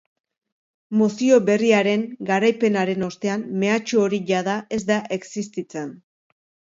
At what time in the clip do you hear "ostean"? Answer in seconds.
3.09-3.43